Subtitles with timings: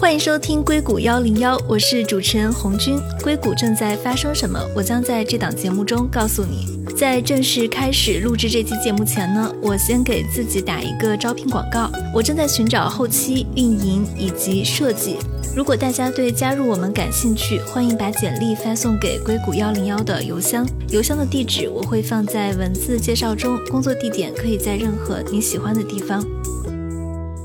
[0.00, 2.98] 欢迎收听硅谷幺零幺，我是主持人红军。
[3.22, 4.58] 硅谷正在发生什么？
[4.74, 6.66] 我将在这档节目中告诉你。
[6.96, 11.90] 在正式开始录制这期节目前呢，我先给自己打一个招聘广告。
[12.14, 15.18] 我正在寻找后期、运营以及设计。
[15.54, 20.66] 如果大家对加入我们感兴趣，欢迎把简历发送给硅谷幺零幺的邮箱。
[20.88, 26.24] 邮箱的地址我会放在文字介绍中，工作地点可以在任何你喜欢的地方。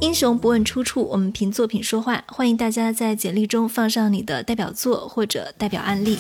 [0.01, 2.23] 英雄不问出处，我们凭作品说话。
[2.27, 6.17] 欢迎大家在简历中放上你的代表作或者代表案例。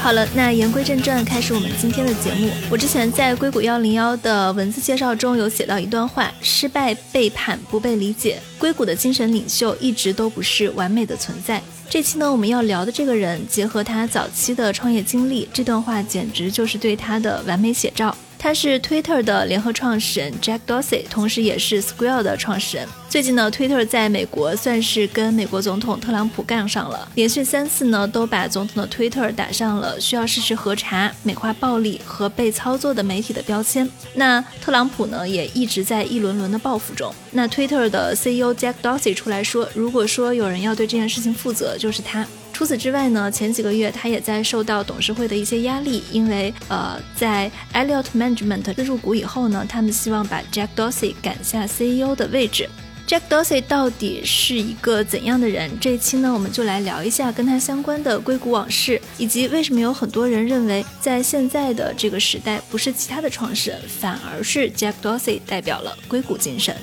[0.00, 2.50] 好了，那言归正传，开始我们今天的节目。
[2.70, 11.60] 我之前在硅谷幺零幺的文字介绍中有写到一段话：失败、背叛、不被理解，硅谷的精神领袖一直都不是完美的存在。
[11.90, 18.16] 这期呢，我们要聊的这个人，结合他早期的创业经历，这段话简直就是对他的完美写照。
[18.42, 22.88] 他是 Twitter 的联合创始人 Jack Dorsey，同时也是 Square 的创始人。
[23.10, 33.90] 最近呢，Twitter 在美国算是跟美国总统特朗普杠上了，连续三次呢都把总统的 Twitter 打上了需要事实核查、美化暴力和被操作的媒体的标签。
[34.14, 37.12] 那特朗普呢也一直在一轮轮的报复中。
[37.32, 42.24] 那 Twitter 的 CEO Jack Dorsey 出来说，如果说有人要对这件事情负责，就是他。
[42.52, 52.68] 除此之外呢，前几个月他也在受到董事会的一些压力，因为呃，在 Elliott Management 入股以后呢，他们希望把 Jack Dorsey 赶下 CEO 的位置。
[53.10, 55.68] Jack Dorsey 到底是一个怎样的人？
[55.80, 66.76] 这一期呢，我们就来聊一下跟他相关的硅谷往事，以及为什么有很多人认为在现在的这个时代，不是其他的创始人，反而是 Jack Dorsey 代表了硅谷精神。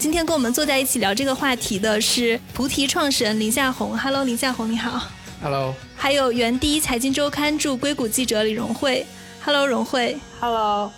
[0.00, 3.96] 今天跟我们坐在一起聊这个话题的是菩提创始人林夏红。
[3.96, 5.00] Hello，林夏红，你好。
[5.40, 5.76] Hello。
[5.94, 9.06] 还有原第一财经周刊驻硅谷记者李荣慧。
[9.44, 10.18] Hello，荣慧。
[10.40, 10.90] Hello。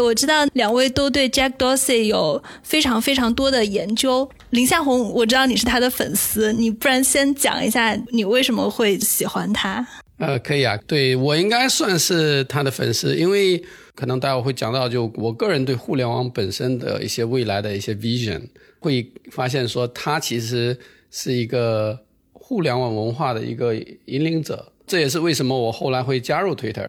[0.00, 4.28] 我知道两位都对 Jack Dorsey 有非常非常多的研究。
[4.50, 9.86] 林夏红，我知道你是他的粉丝，你不然先讲一下你为什么会喜欢他？
[10.18, 10.76] 呃，可以啊。
[10.86, 13.62] 对我应该算是他的粉丝，因为。
[13.98, 18.40] 可能待会会讲到，就我个人对互联网本身的一些未来的一些 vision，
[18.78, 20.78] 会发现说他其实
[21.10, 21.98] 是一个
[22.32, 24.70] 互联网文化的一个引领者。
[24.86, 26.86] 这也是为什么我后来会加入 Twitter。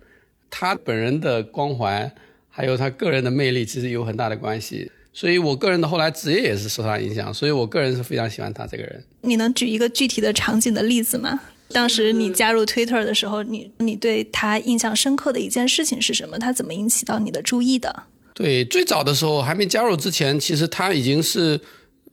[0.52, 2.12] 他本人的光环，
[2.60, 4.92] 还有他个人的魅力，其实有很大的关系。
[5.14, 9.02] 所以我个人的后来职业也是受他影响，所以我个人是非常喜欢他这个人。
[9.22, 11.40] 你能举一个具体的场景的例子吗？
[11.70, 16.38] 当时你加入 Twitter 的时候，你你对他印象深刻的一件事情是什么？
[16.38, 18.04] 他怎么引起到你的注意的？
[18.34, 21.58] 对，最早的时候还没加入之前，其实他已经是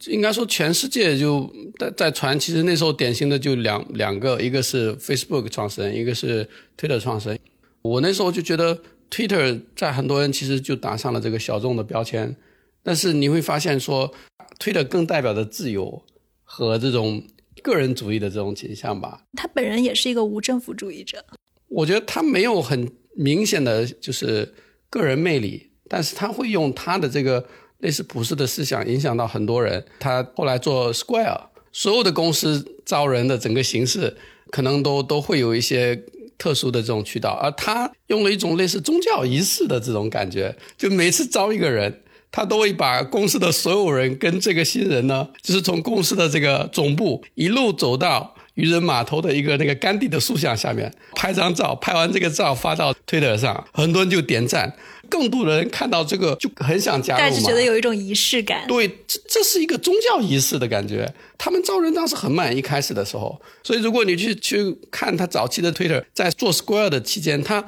[0.06, 2.38] 应该说全世界就在在传。
[2.38, 7.38] 其实那时候典型的就两两个，一个是 Facebook 创始人，一个是 Twitter 创始人。
[7.82, 8.76] 我那时候就觉得
[9.10, 12.36] Twitter 在很多人其实就打上了这个小众的标签，
[12.82, 14.12] 但是你会发现说
[14.58, 16.02] Twitter 更代表着自由
[16.44, 17.22] 和这种。
[17.62, 21.24] 个人主义的这种倾向吧，他本人也是一个无政府主义者。
[21.66, 24.54] 我觉得他没有很明显的就是
[24.88, 27.44] 个人魅力，但是他会用他的这个
[27.78, 29.84] 类似普世的思想影响到很多人。
[29.98, 34.16] 他后来做 Square，所有的公司招人的整个形式
[34.52, 36.04] 可能都都会有一些
[36.38, 42.02] 特殊的这种渠道，而他用了一种类似宗教仪式的这种感觉，就每次招一个人。
[42.32, 54.70] 他都会把公司的所有人跟这个新人呢，就是从公司的这个总部一路走到渔人码头的一个那个甘地的塑像下面拍张照，拍完这个照发到推特上，很多人就点赞，
[55.08, 57.28] 更多的人看到这个就很想加入嘛。
[57.28, 58.66] 但是觉得有一种仪式感。
[58.66, 61.12] 对，这这是一个宗教仪式的感觉。
[61.38, 67.64] 他们招人当时很满意开始的时候，所以如果你去去看他早期的 Twitter，，在做 Square 的期间，他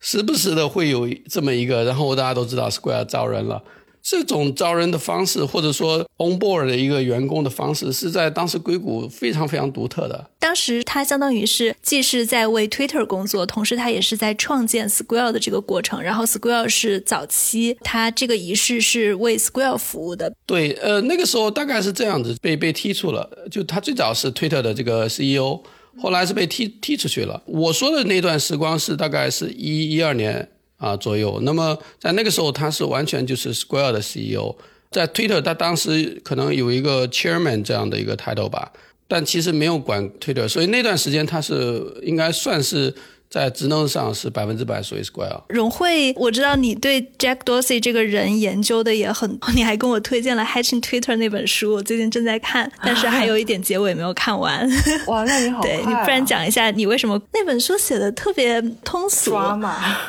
[0.00, 3.62] 时不时的会有这么一个，然后大家都知道 Square 招人了。
[4.04, 10.30] 这种招人的方式，或者说 on board 的一个员工的方式，是在当时硅谷非常非常独特的。
[10.38, 16.02] 当时他相当于是既是在为 Twitter 工作，同时他也是在创建 Square 的这个过程。
[16.02, 20.30] 然后 Square 是早期，他这个仪式是为 Square 服务的。
[20.44, 23.26] 对，呃，那个时候大概是这样子，被被踢出了。
[23.50, 25.62] 就他最早是 Twitter 的这个 CEO，
[25.98, 27.42] 后来是被踢踢出去了。
[27.46, 30.50] 我说的那段时光是大概是一一二年。
[30.84, 31.40] 啊，左右。
[31.42, 34.54] 那么在那个时候，他是完全就是 Square 的 CEO，
[34.90, 38.70] 在 Twitter，他当时可能有一个 Chairman 这样的一个 title 吧，
[39.08, 42.94] 但其实没有管 Twitter，所以那段时间他是应该算是
[43.34, 45.42] 在职能上是百分之百属于 Square。
[45.48, 54.64] 荣慧，我知道你对 Jack Dorsey 这个人研究的也很， 你还跟我推荐了《Hatching Twitter》那本书，我最近正在看， 但是还有一点结尾没有看完。
[55.08, 59.34] 哇，那你好、啊，对你不然讲一下你为什么那本书写的特别通俗？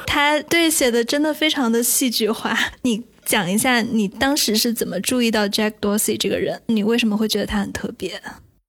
[0.05, 2.55] 他对写的真的非常的戏剧化。
[2.83, 6.61] 你讲一下你当时是怎么注意到 Jack Dorsey 这个人？
[6.67, 8.21] 你为什么会觉得他很特别？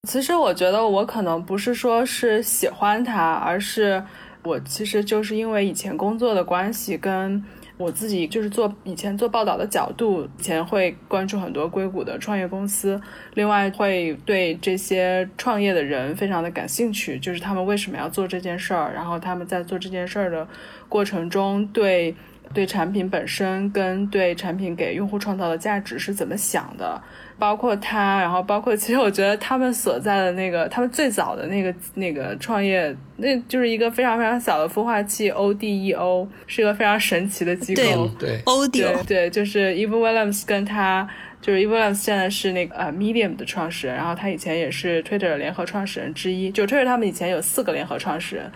[0.08, 4.03] 其实我觉得我可能不是说是喜欢他，而是。
[4.46, 7.43] 我其实就是因为以前工作的关系，跟
[7.76, 12.98] 我自己就是做以前做报道的角度，以前会关注很多硅谷的创业公司，
[13.34, 20.46] 另外会对这些创业的人非常的感兴趣，就是他们为什么要做这件事儿，然后他们在做这件事儿的
[20.88, 22.14] 过程中，对
[22.52, 27.00] 对产品本身跟对产品给用户创造的价值是怎么想的。
[27.38, 38.08] 包括他，然后包括其实我觉得他们所在的那个，他们最早的那个那个创业，那就是一个非常非常小的孵化器 ODEO，是一个非常神奇的机构。
[38.19, 41.06] 对，ODEO，对，就是 Evan Williams 跟他，
[41.43, 46.50] 就是 Evan Williams 现在是那个呃 Medium 的创始人，然后他以前也是 Twitter 联合创始人之一。
[46.50, 48.50] 就 Twitter 他们以前有四个联合创始人，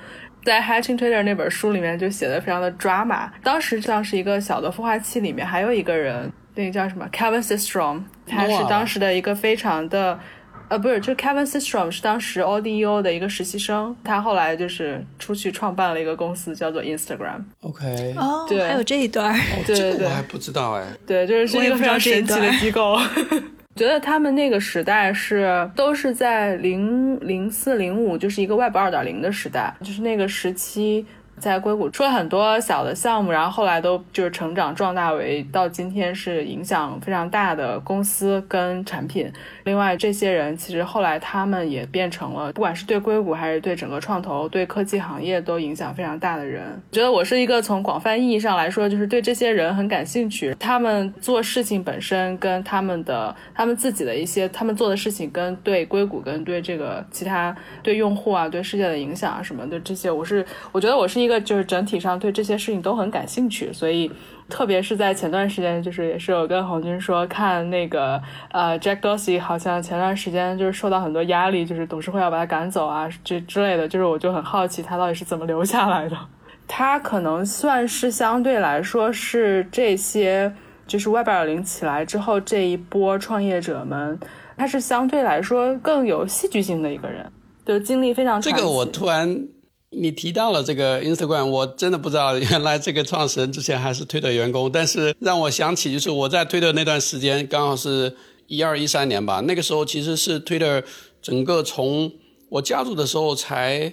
[0.44, 3.32] 在 Hatching Twitter 那本书里面就写的非常的抓马。
[3.42, 6.32] 当时像是一个小的孵化器里面还有一个人。
[6.56, 10.18] 那个叫什么？Kevin Systrom，他是当时的一个非常的，
[10.68, 17.44] 呃，不是，就 Kevin Systrom 是当时 ODEO 的一个实习生，他后来就是出去创办了一个公司，叫做 Instagram。
[17.60, 19.32] OK，哦，对，还有这一段，
[19.64, 20.84] 对这个我还不知道哎。
[21.06, 22.98] 对，就是是一个非常神奇的机构。
[23.76, 31.06] 觉得他们那个时代是都是在零零四零五，就是一个 Web 二点零的时代，就是那个时期。
[31.40, 39.32] 在硅谷出了很多小的项目，然后后来都就是成长壮大为到今天是影响非常大的公司跟产品。
[39.64, 46.62] 另外，这些人其实后来他们也变成了，不管是对硅谷还是对整个创投、对科技行业都影响非常大的人。
[46.92, 50.54] 觉得我是一个从广泛意义上来说，就是对这些人很感兴趣。
[50.60, 61.36] 他们做事情本身跟他们的他们自己的一些他们做的事情，跟对硅谷跟对这个其他对用户啊、对世界的影响啊什么的这些，我是我觉得我是一个。
[61.36, 64.10] 个就是整体上对这些事情都很感兴趣，所以
[64.48, 76.16] 特别是在前段时间，就是也是有跟红军说看那个呃 Jack Dorsey 好像前段时间就是受到很多压力，就是董事会要把他赶走啊这之类的，就是我就很好奇他到底是怎么留下来的。
[76.66, 80.52] 他可能算是相对来说是这些
[80.88, 84.18] 就是 Web 二零起来之后这一波创业者们，
[84.56, 87.30] 他是相对来说更有戏剧性的一个人，
[87.64, 89.46] 就经历非常这个我突然。
[89.90, 98.16] 你提到了这个 Instagram，我真的不知道原来这个创始人之前还是推特员工，但是让我想起就是我在推特那段时间，刚好是
[98.46, 100.82] 一二一三年吧，那个时候其实是推特
[101.20, 102.12] 整个从
[102.48, 103.92] 我加入的时候才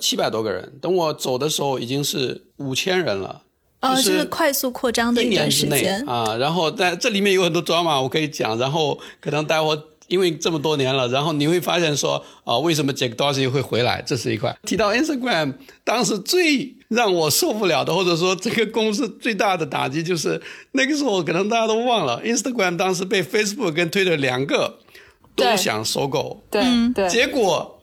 [0.00, 3.42] 七百多个人，等我走的时候已经是五千人了。
[3.82, 6.36] 哦，就是快速扩张的一段时间啊。
[6.36, 9.80] 然后在这里面有很多抓马，我可以讲，然后可能待会。
[10.08, 14.02] 因为这么多年了，然后你会发现说啊，为什么 Jack Dorsey 会回来？
[14.06, 14.56] 这是一块。
[14.62, 15.54] 提到 Instagram，
[15.84, 20.40] 当时最让我受不了的，或者说这个公司最大的打击，就是
[20.72, 24.78] 那个时候可能大家都忘了，Instagram 当时被 Facebook 跟 Twitter 两个
[25.34, 26.62] 都想收购，对
[26.94, 27.82] 对，结果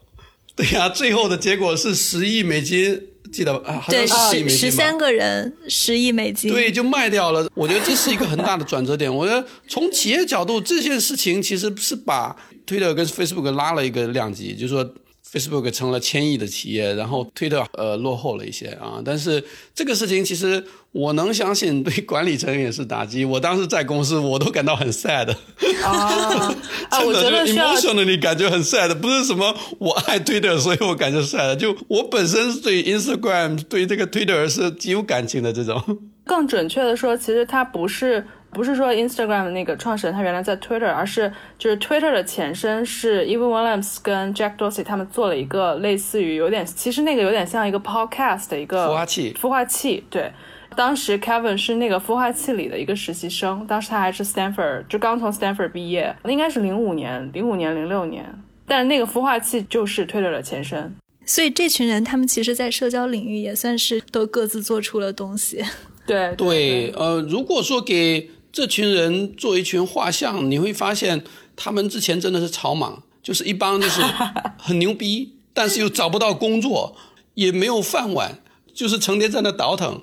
[0.56, 3.08] 对呀，最后的结果是十亿美金。
[3.34, 7.48] 记得啊，好像是十十三个人，十亿美金，对，就卖掉了。
[7.54, 9.12] 我觉得这是一个很大的转折点。
[9.12, 12.36] 我觉得从企业角度，这件事情其实是把
[12.66, 14.94] Twitter 跟 Facebook 拉了一个量级，就是说。
[15.34, 19.42] Facebook 成了千亿的企业，然后推特呃落后了一些啊，但是
[19.74, 23.24] 这个事情其实我能相信对管理层也是打击。
[23.24, 25.34] 我当时在公司我都感到很 sad
[25.82, 26.54] 啊，
[26.90, 35.82] 真的就 emotionally 感觉很 sad，不是什么我爱 Twitter 所以我感觉 sad，就我本身对 Instagram 对这个 Twitter 是极有感情的这种。
[36.24, 38.24] 更准确的说，其实它不是。
[38.54, 49.34] 不是说 Instagram 的那个创始人他原来在 Twitter，而是就是 Twitter 的前身是 Evan Williams 跟 Jack Dorsey 他们做了一个类似于有点，其实那个有点像一个 podcast 的一个孵化器。
[49.34, 50.32] 孵化器对，
[50.74, 58.24] 当时 Kevin 是那个孵化器里的一个实习生，当时他还是 Stanford，就刚从 Stanford 毕业，应该是零五年、零五年、零六年。
[58.66, 60.94] 但是那个孵化器就是 Twitter 的前身。
[61.26, 65.64] 所以这群人他们其实，在社交领域也算是都各自做出了东西。
[66.06, 71.24] 对对，呃，如果说给这群人做一群画像，你会发现
[71.56, 74.00] 他们之前真的是草莽，就是一帮就是
[74.56, 76.96] 很牛逼，但是又找不到工作，
[77.34, 78.40] 也没有饭碗，
[78.72, 80.02] 就是成天在那倒腾。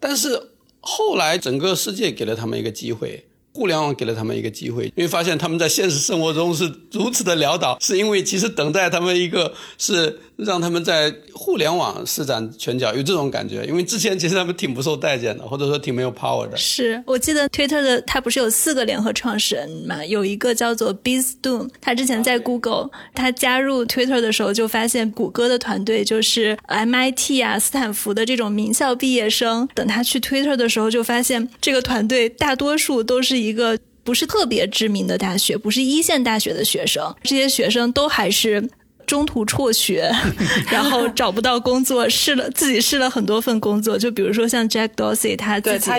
[0.00, 13.64] 但是后来整个世界给了他们一个机会，互联网给了他们一个机会，你会发现他们在现实生活中是如此的潦倒，是因为其实等待他们一个是让他们在互联网施展拳脚，有这种感觉。
[13.64, 16.56] 因为之前其实他们挺不受待见的，或者说挺没有 power 的。
[16.56, 20.04] 是我记得 Twitter 的他不是有四个联合创始人嘛？
[20.04, 29.68] 有一个叫做 Biz Doom，他之前在 Google，他加入 Twitter 的时候就发现谷歌的团队就是 MIT 啊、斯坦福的这种名校毕业生。
[29.74, 33.78] 等他去 Twitter 的时候，就发现这个团队大多数都是一个。
[34.04, 38.68] 不是特别知名的大学，不是一线大学的学生，这些学生都还是。
[39.12, 40.10] 中途辍学，
[40.72, 45.90] 然后找不到工作，试了自己试了很多份工作，就比如说像 Jack Dorsey，他自己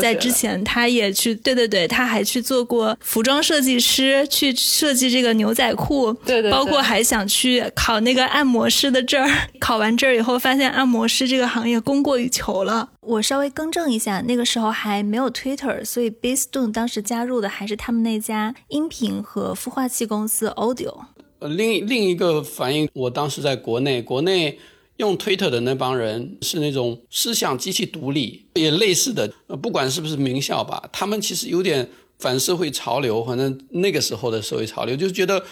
[0.00, 12.88] 在之前他也去，对对对，他还去做过服装设计师，去设计这个牛仔裤，对对，包括还想去考那个按摩师的证儿， 考完证儿以后发现按摩师这个行业供过于求了。
[13.02, 21.00] 我稍微更正一下，那个时候还没有 Twitter，所以 b s t o n e 当时加入的还是他们那家音频和孵化器公司 Audio。
[21.48, 24.58] 另另一个反应，我当时在国内，国内
[24.96, 29.26] 用推特的那帮人是那种思想极其独立，也类似的，
[29.60, 35.44] 不管是不是名校吧，他们其实有点反社会潮流，反正那个时候的社会潮流，就觉得，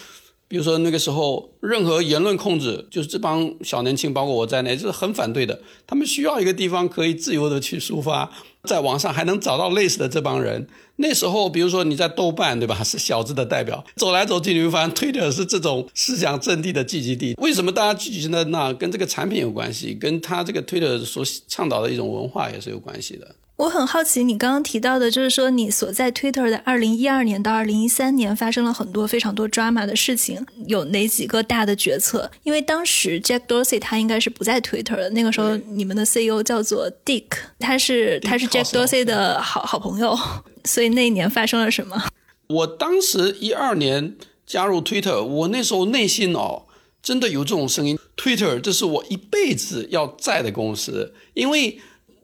[0.51, 5.57] 比如说那个时候任何言论控制，就是这帮小年轻，包括我在内，就是很反对的。
[5.87, 8.29] 他们需要一个地方可以自由的去抒发。
[8.63, 10.67] 在网上还能找到类似的这帮人。
[10.97, 12.83] 那时候，比如说你在豆瓣，对吧？
[12.83, 13.81] 是小资的代表。
[13.95, 17.33] 走来走去，你会发现推特是这种思想阵地的聚集地。
[17.37, 18.73] 为什么大家聚集在那？
[18.73, 23.33] 跟这个产品有关系，跟他这个推特所倡导的一种文化也是有关系的。
[23.61, 32.31] 我很好奇，你刚刚提到的，就是说你所在 Twitter 的二零一二年到二零一三年发生了很多非常多 drama 的事情，有哪几个大的决策？
[32.41, 37.27] 因为当时 Jack Dorsey 他应该是不在 Twitter 的，那个时候你们的 CEO 叫做 Dick，
[37.59, 40.17] 他是他是 Jack Dorsey 的好好朋友，
[40.65, 42.05] 所以那一年发生了什么？
[42.49, 44.15] 我当时一二年
[44.47, 46.63] 加入 Twitter，我那时候内心哦，
[47.03, 51.79] 真的有这种声音，Twitter 这是我一辈子要在的公司，因为。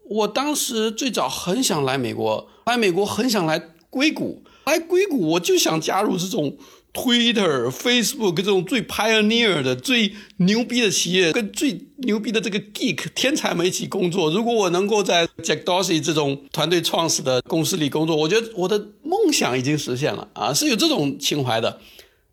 [0.10, 6.58] 我当时最早很想来美国，来美国很想来硅谷，来硅谷我就想加入这种
[6.94, 14.32] Twitter、Facebook 这种最 pioneer 的、最牛逼的企业，跟最牛逼的这个 geek 天才们一起工作。
[14.32, 21.80] 如果我能够在 Jack Dorsey 这种团队创始的公司里工作，我觉得我的梦想已经实现了啊，是有这种情怀的。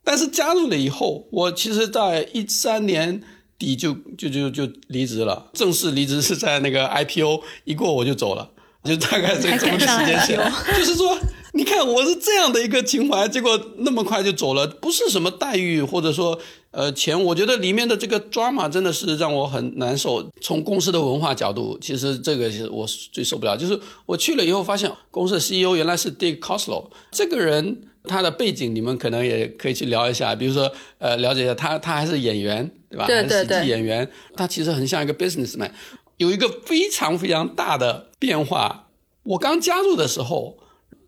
[0.04, 3.22] 但是加入了以后，我其实在一三年。
[3.64, 8.50] 底就就就就离职了，正式离职是在那个 IPO 一过我就走了，
[8.84, 10.38] 就大概这这么个时间线。
[10.76, 11.18] 就是说，
[11.54, 16.38] 你看我是这样的一个情怀，结果那么快就走了，不是什么待遇或者说
[16.70, 20.28] 呃钱，我觉得里面的这个 drama 真的是让我很难受。
[20.40, 23.56] 从公司的文化角度，其实这个是我最受不了。
[23.56, 27.82] 就是我去了以后发现，公司的 CEO 原来是 Dick Costolo 这个人。
[28.04, 33.06] 他的背景你们可能也可以去聊一下，比如说，呃，了解一下他，他还是演员，对吧？
[33.06, 35.70] 对对对，演员，他其实很像一个 businessman。
[36.18, 38.88] 有一个非常非常大的变化，
[39.24, 40.58] 我刚加入的时候，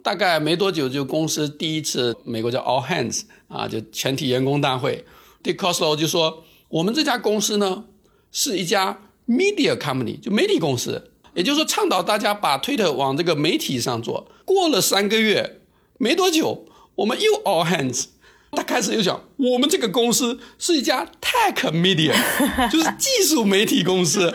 [0.03, 5.05] 大概没多久就公司第一次美国叫 All Hands 啊，就全体员工大会
[5.45, 7.85] ，Dick Costolo 就说，我们这家公司呢
[8.33, 14.29] 是一家 media company，就媒体公司，也就是说倡导大家把 Twitter 往这个媒体上做。
[14.45, 15.61] 过了三个月，
[15.99, 16.67] 没多久。
[16.97, 18.07] 我们又 all hands，
[18.53, 22.13] 他开始又想，我们这个公司是一家 tech media，
[22.71, 24.35] 就是技术媒体公司。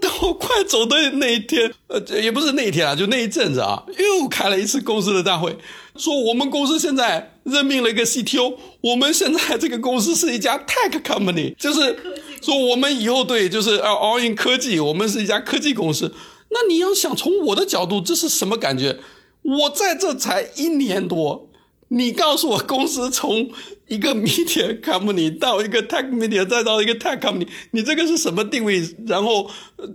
[0.00, 5.58] 等我快走的那一天，呃，也不是那一天啊，就那一阵子啊，又开了一次公司的大会，
[5.96, 11.98] 说我们公司现在任命了一个 CTO，我们现在这个公司是一家 tech company，就是
[12.40, 16.14] 说我们以后对，就是 all in 科技，我们是一家科技公司。
[16.50, 19.00] 那你要想从我的角度，这是什么感觉？
[19.42, 21.50] 我在这才一年多。
[21.88, 23.50] 你告诉我，公司从
[23.86, 28.82] 一个 media company 到一个 tech media，再到一个 tech company，你这个是什么定位？
[29.06, 29.50] 然后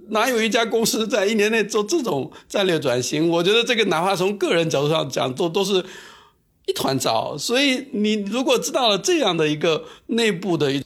[0.10, 3.30] 哪有一家公司在一年内做这种战略转型？
[3.30, 5.86] 我觉得这个哪怕从个人角度上讲，都都是
[6.66, 7.38] 一团糟。
[7.38, 10.84] 所以你如果知道了这样的一个内部的一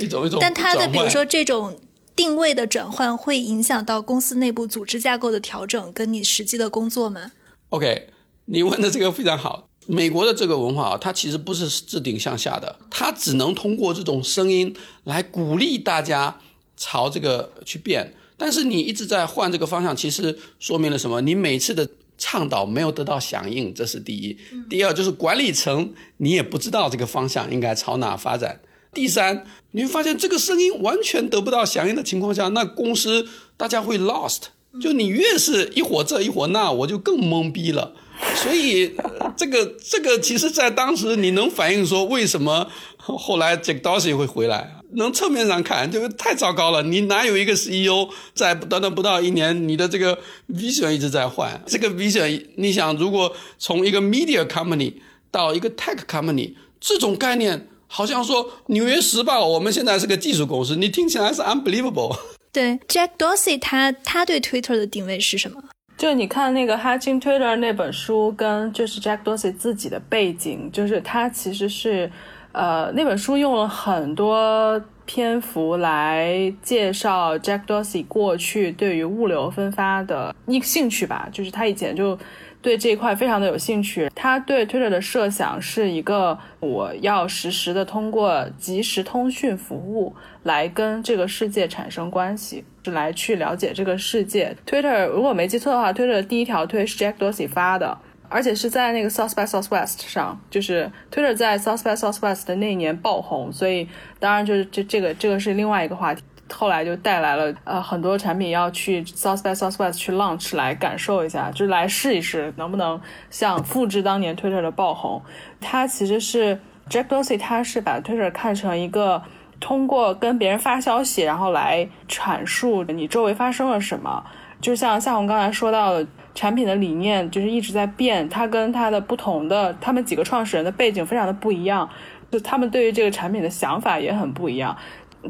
[0.00, 1.78] 一种一种，但他的比如说这种
[2.16, 7.30] 定位的转换，会影响到公司内部组织架构的调整，跟你实际的工作吗
[7.68, 8.08] ？OK，
[8.46, 9.69] 你问的这个非常好。
[9.86, 16.38] 美国的这个文化啊，它其实不是自顶向下的，它只能通过这种声音来鼓励大家
[16.76, 18.14] 朝这个去变。
[18.36, 21.20] 但是你一直在换这个方向，其实说明了什么？
[21.20, 24.36] 你每次的倡导没有得到响应，这是第一。
[24.68, 28.60] 第二就是管理层你也不知道这个方向应该朝哪发展。
[28.92, 34.44] 第三，你会发现这个声音完全得不到响应的情况下，那公司大家会 lost。
[34.80, 37.92] 就你越是一会这一会那，我就更懵逼了。
[38.36, 38.94] 所以，
[39.36, 42.66] 这个这个，其实，在当时，你能反映说，为什么
[42.98, 46.82] 后来 Jack Dorsey 会回来，能侧面上看，就是太糟糕了。
[46.82, 51.62] 你哪有一个 CEO 在短短不到一年，你的这个 vision 一直在换？
[51.66, 54.94] 这个 vision，你想，如果从一个 media company
[55.30, 62.16] 到一个 tech company，这种概念，好像说《纽约时报》我们现在是个技术公司，你听起来是 unbelievable。
[62.52, 65.62] 对，Jack Dorsey 他他对 Twitter 的定位是什么？
[66.00, 72.10] 就你看那个《Hatching Twitter》那本书，跟就是 Jack Dorsey 自己的背景，就是他其实是，
[72.52, 82.18] 呃，那本书用了很多篇幅来介绍 Jack Dorsey 过去对于物流分发的一兴趣吧，就是他以前就。
[82.62, 94.54] 对这一块非常的有兴趣，他对 Twitter 的设想是一个，我要实时的通过即时通讯服务来跟这个世界产生关系，是来去了解这个世界。
[94.66, 97.96] Twitter 如果没记错的话，Twitter 的第一条推是 Jack Dorsey 发的，
[98.28, 103.88] 而且是在那个 South by Southwest 上，就是 Twitter 在 South by Southwest 的那一年爆红，所以
[104.18, 106.22] 当然就是这这个这个是另外一个话题。
[106.52, 115.22] 后来就带来了呃很多产品要去 South by Southwest 去 launch 来感受一下，就是来试一试能不能像复制当年 Twitter 的爆红。
[115.60, 119.22] 它其实是 Jack Dorsey，他是把 Twitter 看成一个
[119.60, 124.24] 通过跟别人发消息，然后来阐述你周围发生了什么。
[124.60, 131.88] 就像夏红刚才说到的，产品的理念就是一直在变，它跟它的不同的他们几个创始人的背景非常的不一样，
[132.30, 134.76] 就他们对于这个产品的想法也很不一样。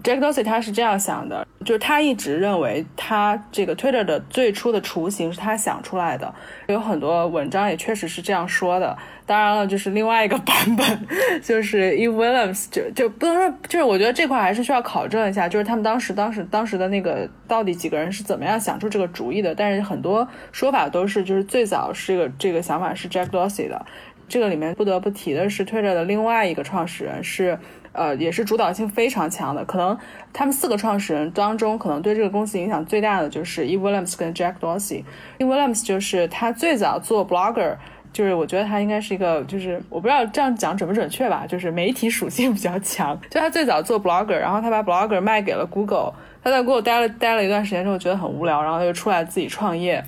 [0.04, 6.32] Jack Dorsey 他是这样想的，就是他一直认为他这个 Twitter 的最初的雏形是他想出来的，
[6.68, 8.97] 有很多文章也确实是这样说的。
[9.26, 11.06] 当然了，就是另外一个 版本，
[11.42, 19.54] 就是 E Williams 就就不能说，就是我觉得这块还是需要考证一下，就是他们当时当时当时的那个到底几个人是怎么样想出这个主意的。
[19.54, 23.85] 但是很多说法都是，就是最早是个这个想法是 Jack Dorsey 的。
[24.28, 27.59] 这个里面不得不提的是 Twitter 的另外一个创始人是。
[27.92, 29.64] 呃，也是主导性非常强的。
[29.64, 29.99] 可能
[30.32, 35.02] 他们四个创始人当中，可能对这个公司影响最大的就是 E Williams 跟 Jack Dorsey。
[35.38, 37.76] E Williams 就是他最早做 blogger，
[38.12, 43.20] 就是我觉得他应该是一个，就是我不知道这样讲准不准确吧，就是媒体属性比较强。
[43.28, 46.12] 就他最早做 blogger，然后他把 blogger 卖给了 Google。
[46.42, 50.02] 他在 Google 待了待了一段时间之后，觉得很无聊，然后他就出来自己创业。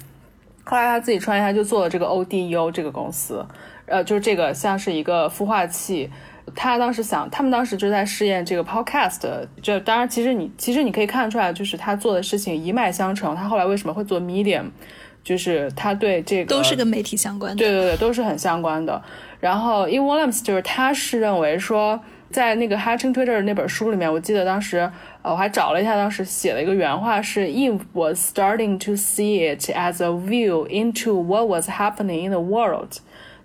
[0.64, 3.44] 后来他自己创业，他就做了这个 ODU 这个公司，
[3.86, 6.08] 呃，就是这个像是一个孵化器。
[6.54, 9.20] 他当时想，他们当时就在试验这个 podcast，
[9.62, 13.34] 就当然，其实你其实你可以看出来，就是他做的事情一脉相承。
[13.34, 14.64] 他后来为什么会做 medium，
[15.22, 19.00] 就是他对这个都是跟媒体相关的，对对对，都是很相关的。
[19.40, 21.98] 然后 i n Williams 就是他是认为说，
[22.30, 24.78] 在那个 Hatching Twitter 那本书里面，我记得当时
[25.22, 32.40] 呃我还找了一下，当时写了一个原话是 Eve was starting to see it as a view into what was happening in the
[32.40, 32.98] world。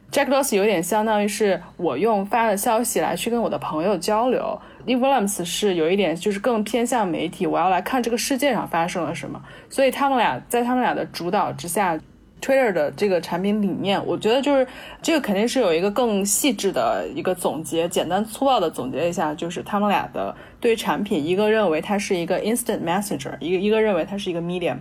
[0.09, 9.39] Jack Dorsey 有点相当于是我用发的消息来去跟我的朋友交流 e v e l a m s 是有一点就是更偏向媒体，我要来看这个世界上发生了什么。
[9.69, 11.99] 所以他们俩在他们俩的主导之下
[12.41, 14.65] ，Twitter 的这个产品理念，我觉得就是
[15.01, 24.77] 这个肯定是有一个更细致的一个总结，简单粗暴的总结一下，就是他们俩的对产品，一个认为它是一个 instant messenger，一个一个认为它是一个 medium，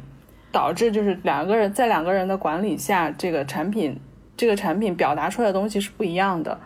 [0.53, 4.01] 导致就是两个人在两个人的管理下，这个产品。
[4.37, 6.59] 这个产品表达出来的东西是不一样的，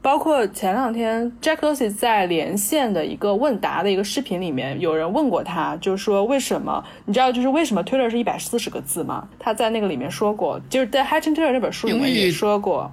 [0.00, 9.28] 包括前两天 Jack Dorsey 在连线的一个问答的一个视频里面，有人问过他，就是说为什么你知道就是为什么 Twitter 是一百四十个字吗？
[9.38, 12.90] 他在那个里面说过，就是在《Hatching Twitter》那本书里面也说过，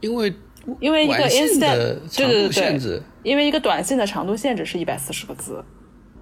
[0.00, 0.32] 因为
[0.80, 5.64] 因为一个 instant 对对对对，因为一个短信的长度限制是一百四十个字，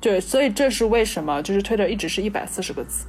[0.01, 3.07] 对，所以这是为什么就是 Twitter 一直是一百四十个字。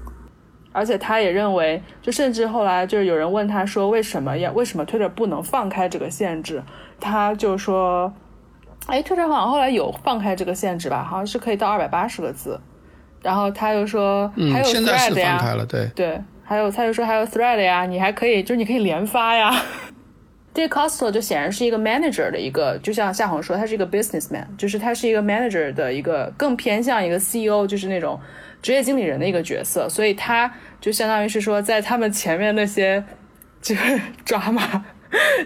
[0.77, 6.61] 而且他也认为，就甚至后来就是有人问他说，为什么要为什么 Twitter 不能放开这个限制？
[6.99, 8.13] 他就说，
[8.85, 12.59] 哎，Twitter 好像后来有放开这个限制吧，好像是可以到二百八十个字。
[13.23, 19.51] 然后他又说，还有 Thread 呀，对对，还有他又说还有 Thread 呀，你还可以，就是你可以连发呀。
[20.53, 28.19] 这 Costo 就显然是一个 manager 的一个，就像夏红说，他是一个 businessman，就是他是一个 manager 的一个更偏向一个 CEO，就是那种
[28.61, 30.51] 职业经理人的一个角色，所以他。
[30.79, 33.03] 就相当于是说，在他们前面那些
[33.63, 34.85] 就是 抓马，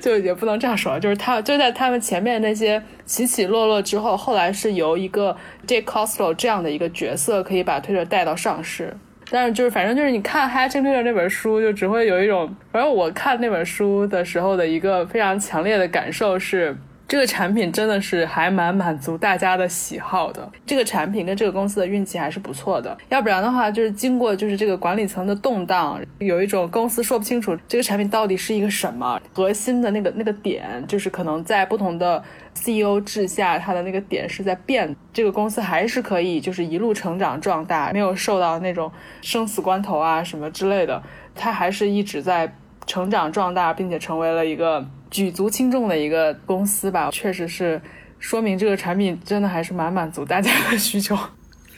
[0.02, 8.94] 就也不能这样说，就是他就在他们前面那些起起落落之后，后来是由一个 Jake Costello 这样的一个角色可以把推特带到上市。
[9.30, 16.76] 但是就是反正就是你看《Hatching Twitter》那本书，就只会有一种，反正我看那本书的时候的一个非常强烈的感受是
[17.12, 20.50] 这个产品真的是还蛮满足大家的喜好的。
[20.66, 32.24] 这个产品跟这个公司的运气还是不错的，要不然的话，就是经过就是这个管理层的动荡，有一种公司说不清楚这个产品到底是一个什么核心的那个那个点，就是可能在不同的
[32.56, 34.96] CEO 治下，它的那个点是在变。
[35.12, 38.90] 这个公司还是可以就是一路成长壮大，没有受到那种
[39.22, 41.04] 生死关头啊什么之类的，
[41.36, 42.56] 它还是一直在。
[42.86, 47.82] 成长壮大，并且成为了一个举足轻重的一个公司吧，确实是
[48.20, 51.18] 说明这个产品真的还是蛮满足大家的需求。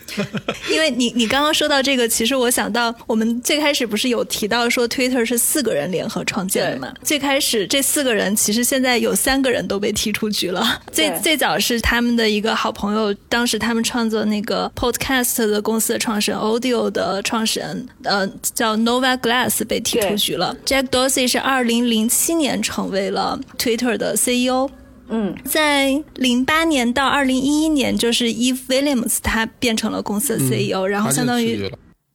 [0.70, 6.92] 因为你你刚刚说到这个，其实我想到我们最开始不是有提到说 Twitter 是四个人联合创建的嘛？
[7.02, 10.82] 最开始这四个人其实现在有三个人都被踢出局了。
[10.92, 20.56] 最最早是他们的一个好朋友，当时他们创作那个 Podcast 的公司的创始人 Audio 的创始人，呃，叫 Nova Glass 被踢出局了。
[20.64, 24.70] Jack Dorsey 是二零零七年成为了 Twitter 的 CEO。
[25.08, 31.70] 嗯，在零八年到二零一一年，就是 Eve Williams 他变成了公司的 CEO，然后相当于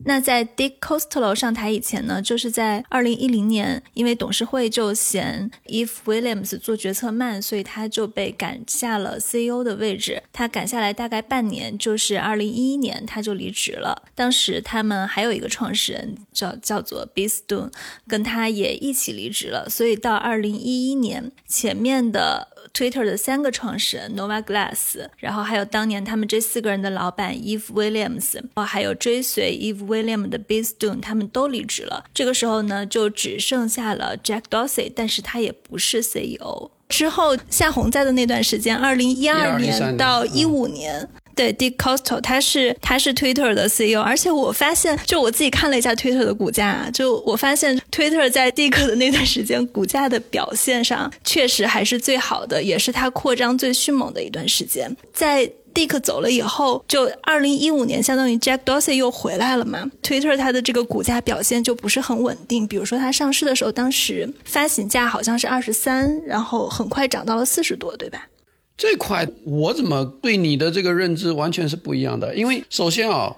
[0.05, 10.23] 那在 Dick Costolo 上台以前呢，就是在二零一零年，因为董事会就嫌 Eve Williams 做决策慢，所以他就被赶下了 CEO 的位置。
[10.31, 14.03] 他赶下来大概半年，就是二零一一年他就离职了。
[14.15, 17.71] 当时他们还有一个创始人叫叫做 b i s t o n
[18.07, 19.67] 跟他也一起离职了。
[19.69, 22.47] 所以到二零一一年前面的。
[22.79, 32.05] Twitter 的三个创始人 Nova Glass，然后还有当年他们这四个人的老板 Eve Williams，然后还有追随 Eve Williams 的 b i s t o n 他们都离职了。
[32.13, 36.71] 这个时候呢，就只剩下了 Jack Dorsey，但是他也不是 CEO。
[36.87, 41.07] 之后夏红在的那段时间，二零一二年到一五年。
[41.39, 54.93] 对，Dick Costo，他是他是 Twitter 的 CEO，而且我发现，就我自己看了一下 Twitter 的股价，就我发现 Twitter 在 Dick 的那段时间股价的表现上，确实还是最好的，也是它扩张最迅猛的一段时间。
[55.13, 62.67] 在 Dick 走了以后，就二零一五年，相当于 Jack Dorsey 又回来了嘛，Twitter 它的这个股价表现就不是很稳定。
[62.67, 68.27] 比如说它上市的时候，当时发行价好像是二十三，然后很快涨到了四十多，对吧？
[68.79, 72.33] 这块我怎么对你的这个认知完全是不一样的？
[72.33, 73.35] 因为首先啊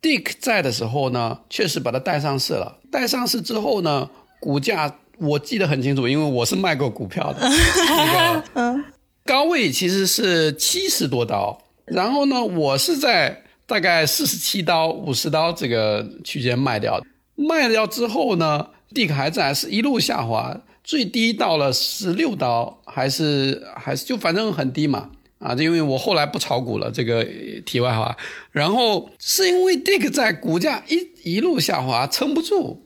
[0.00, 2.78] ，Dick 在的时候呢，确实把它带上市了。
[2.90, 4.08] 带上市之后呢，
[4.40, 7.46] 股价我记得很清楚，因为我是卖过股票的。
[7.86, 8.82] 那个
[9.26, 16.98] 高位其实是七十多刀，然后呢，我是在大概四十七刀、五十刀这个区间卖掉。
[17.34, 20.58] 卖掉之后呢，Dick 还在，是一路下滑。
[20.88, 25.52] 最低到了十六刀，还是还是就反正很低嘛啊！
[25.52, 27.22] 因为我后来不炒股了，这个
[27.66, 28.16] 题外话。
[28.52, 32.80] 然后是因为 Dick 在股价一一路下滑撑不住，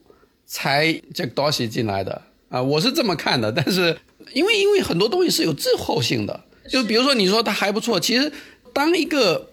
[0.44, 2.60] 才这个 Dorsey 进来的啊！
[2.60, 3.52] 我是这么看的。
[3.52, 3.96] 但是
[4.34, 8.32] 因为因为很多东西是有滞后性的，就比如说你说它还不错，其实
[8.72, 9.48] 当一个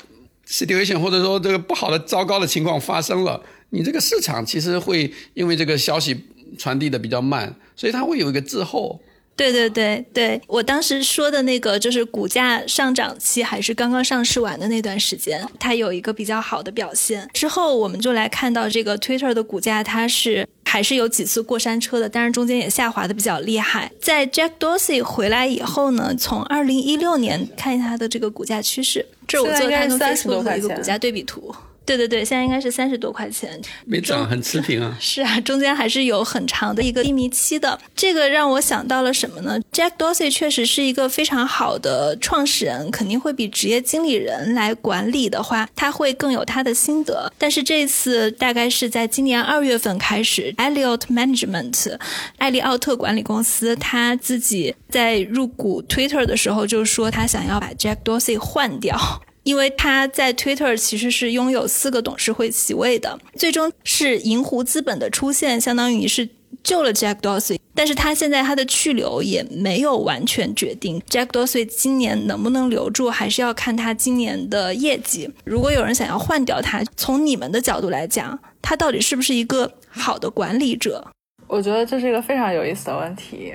[0.48, 6.26] situation 或者说这个不好的糟糕的情况发生了，你这个市场其实会因为这个消息。
[6.58, 9.00] 传递的比较慢，所以它会有一个滞后。
[9.36, 17.26] 对对对对，我当时说的那个就是股价上涨期还是刚刚上市完的那段时间，它有一个比较好的表现。
[17.34, 23.90] 之后我们就来看到这个 Twitter 的股价，它是还是有几次过山车的，但是中间也下滑的比较厉害。
[24.02, 31.56] 在 Jack Dorsey 回来以后呢，从二零一六年看一下它的这个股价趋势，这是我做它跟 Facebook 的一个股价对比图。
[31.90, 34.96] 对对对，现在应该是三十多块钱，没涨，很持平啊。
[35.02, 37.80] 是啊，中间还是有很长的一个低迷期的。
[37.96, 47.34] 这个让我想到了什么呢？Jack Dorsey 确实是一个非常好的创始人，肯定会比职业经理人来管理的话，他会更有他的心得。
[47.40, 51.98] 但是这次大概是在今年二月份开始，Elliott Management，
[52.38, 58.96] 艾利奥特管理公司，他自己在入股 Twitter 的时候就说他想要把 Jack Dorsey 换掉。
[59.44, 66.28] 因为他在 Twitter 其实是拥有四个董事会席位的，最终是银湖资本的出现，相当于是
[66.64, 67.58] 救了 Jack Dorsey。
[67.74, 75.30] 但是他现在他的去留也没有完全决定，Jack Dorsey 今年能不能留住，还是要看他今年的业绩。
[75.46, 81.08] 如果有人想要换掉他，从你们的角度来讲，他到底是不是一个好的管理者？
[81.48, 83.54] 我觉得这是一个非常有意思的问题，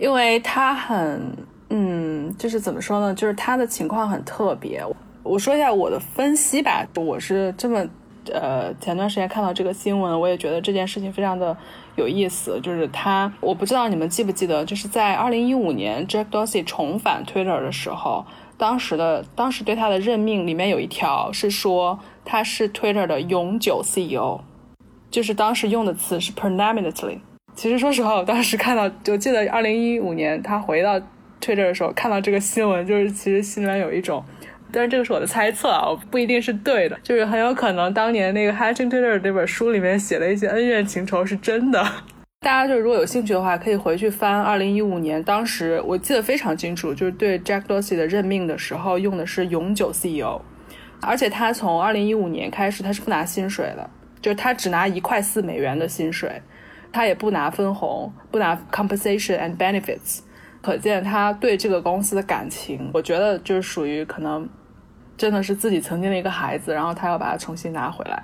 [0.00, 1.36] 因为他很。
[1.68, 3.12] 嗯，就是怎么说呢？
[3.14, 4.84] 就是他的情况很特别。
[5.24, 6.86] 我说一下我的分析吧。
[6.94, 7.84] 我是这么，
[8.32, 11.56] 呃，前段时间看到这个新闻，我也觉得这件事情非常的
[11.96, 12.60] 有意思。
[12.62, 18.24] 就是他，我不知道你们记不记得，就是在二零一五年 Jack Dorsey 重返 Twitter 的时候，
[18.56, 24.38] 当时的当时对他的任命里面有一条是说他是 Twitter 的永久 CEO，
[25.10, 27.18] 就是当时用的词是 permanently。
[27.56, 31.00] 其实说实话，我当时看到，就记得二零一五年他回到。
[31.46, 34.24] Twitter 的时候看到这个新闻，就是其实心里面有一种，
[34.72, 41.86] 但是这个是我的猜测啊，不一定是对的，就是很有可能当年那个 Hatching Twitter 那本书里面写的一些恩怨情仇是真的。
[42.40, 50.40] 大家就如果有兴趣的话，可以回去翻二零一五年，当时我记得非常清楚，就是对 Jack Dorsey 的任命的时候用的是永久 CEO，
[51.00, 53.88] 而且他从二零一五年开始他是不拿薪水的，
[54.20, 56.40] 就是他只拿一块四美元的薪水，
[56.92, 60.20] 他也不拿分红，不拿 compensation and benefits，
[60.66, 64.48] 可见他对这个公司的感情，我觉得就是属于可能
[65.16, 68.20] 真的是自己曾经的一个孩子，然后他要把它重新拿回来。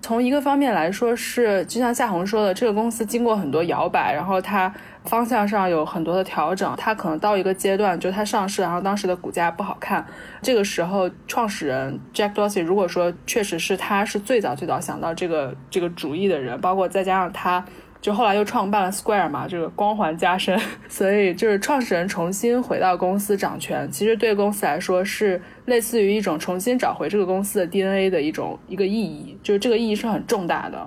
[0.00, 4.72] 从一个方面来说，是就像夏红说的，这个公司经过很多摇摆，然后它
[5.04, 10.02] 方向上有很多的调整，它可能到一个阶段，就它上市，然后当时的股价不好看，
[10.40, 17.62] 这个时候创始人 Jack Dorsey 如果说确实是他是最早最早想到这个这个主意的人，包括再加上他。
[18.02, 20.60] 就后来又创办了 Square 嘛，这个光环加深，
[20.90, 30.86] 所以就是创始人重新回到公司掌权，其实对公司来说是类似于一种重新找回这个公司的 DNA 的一种一个意义，就是这个意义是很重大的。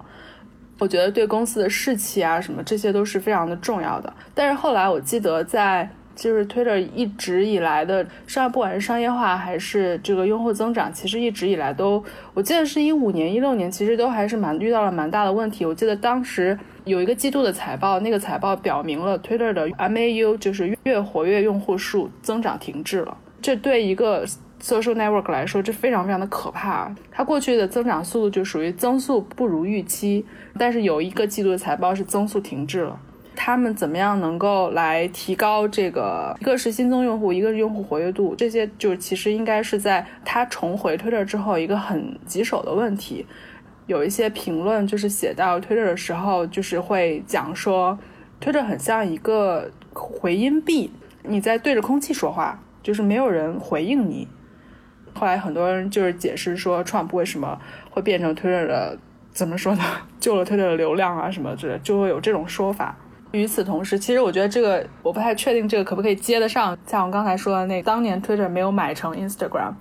[0.78, 4.14] 我觉得对公司的士气啊什么这些都是非常的重要的。
[4.34, 5.90] 但是后来我记得在。
[6.16, 15.66] 就是 Twitter 一直以来的商，不管是商业化还是这个用户增长，其实一直以来都，我记得是一五年、一六年，其实都还是蛮遇到了蛮大的问题。
[15.66, 23.18] 我记得当时有一个季度的财报，那个财报表明了 Twitter 的 MAU 就是月活跃用户数增长停滞了。
[23.42, 24.26] 这对一个
[24.62, 26.94] social network 来说，这非常非常的可怕。
[27.12, 30.26] 它过去的增长速度就属于增速不如预期，
[30.58, 33.00] 但是有一个季度的财报是增速停滞了。
[33.36, 36.36] 他们怎么样能够来提高这个？
[36.40, 43.26] 一个是新增用户，一个是用户活跃度，这些就其实应该是在他重回 Twitter 之后一个很棘手的问题。
[43.88, 48.00] 有一些评论就是写到 Twitter 的时候，就是会讲说
[48.42, 54.28] ，Twitter 很像一个回音壁，你在对着空气说话，就是没有人回应你。
[55.14, 57.60] 后来很多人就是解释说，Trump 为什么
[57.92, 58.98] 会变成 Twitter 的，
[59.32, 59.84] 怎么说呢？
[60.20, 62.98] 救了 Twitter 的流量啊什么之类，就会有这种说法。
[63.32, 66.78] 与此同时，其实我觉得这个我不太确定，这个可不可以接得上？
[66.88, 69.74] 像我刚才说的那，当年 Twitter 没有买成 Instagram，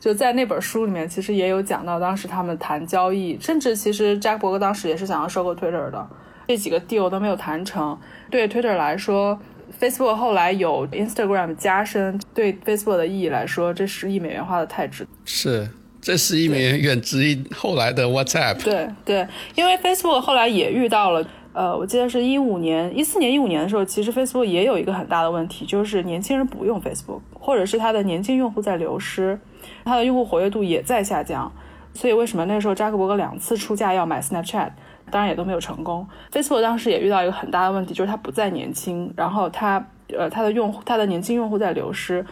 [0.00, 6.04] 就在那本书里面，其实也有讲到，当时他们谈交易，甚至其实扎克伯格当时也是想要收购 Twitter 的，
[6.48, 7.96] 这几个 deal 都没有谈成。
[8.28, 9.38] 对 Twitter 来说
[9.80, 15.06] ，Facebook 后来有 Instagram 加深，对 Facebook 的意义来说，这十亿美元花的太值。
[15.24, 15.68] 是，
[16.00, 18.64] 这十亿美元远值于后来的 WhatsApp。
[18.64, 21.24] 对对，因为 Facebook 后来也遇到了。
[21.56, 29.40] 呃，我记得是一五年、一四年、一五年的时候，其实 Facebook 也有一个很大的问题，就是年轻人不用 Facebook，或者是它的年轻用户在流失，
[29.82, 31.50] 它的用户活跃度也在下降。
[31.94, 34.68] 所以为什么那个时候扎克伯格两次出价要买 Snapchat，
[35.10, 36.06] 当然也都没有成功。
[36.30, 39.82] Facebook 当时也遇到一个很大的问题，就是它不再年轻，然后它
[40.14, 42.22] 呃它的用户它的年轻用户在流失，